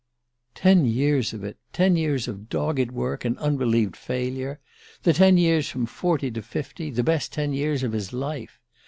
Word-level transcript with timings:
Ten 0.55 0.83
years 0.85 1.31
of 1.31 1.43
it 1.43 1.59
ten 1.73 1.95
years 1.95 2.27
of 2.27 2.49
dogged 2.49 2.89
work 2.89 3.23
and 3.23 3.37
unrelieved 3.37 3.95
failure. 3.95 4.59
The 5.03 5.13
ten 5.13 5.37
years 5.37 5.69
from 5.69 5.85
forty 5.85 6.31
to 6.31 6.41
fifty 6.41 6.89
the 6.89 7.03
best 7.03 7.31
ten 7.31 7.53
years 7.53 7.83
of 7.83 7.91
his 7.91 8.11
life! 8.11 8.59